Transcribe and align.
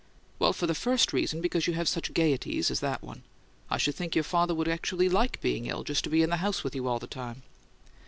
"Well, 0.39 0.51
for 0.51 0.65
the 0.65 0.73
first 0.73 1.13
reason, 1.13 1.41
because 1.41 1.67
you 1.67 1.73
have 1.73 1.87
such 1.87 2.11
gaieties 2.15 2.71
as 2.71 2.79
that 2.79 3.03
one. 3.03 3.21
I 3.69 3.77
should 3.77 3.93
think 3.93 4.15
your 4.15 4.23
father 4.23 4.55
would 4.55 4.67
actually 4.67 5.09
like 5.09 5.39
being 5.41 5.67
ill, 5.67 5.83
just 5.83 6.03
to 6.05 6.09
be 6.09 6.23
in 6.23 6.31
the 6.31 6.37
house 6.37 6.63
with 6.63 6.73
you 6.73 6.87
all 6.87 6.97
the 6.97 7.05
time." 7.05 7.43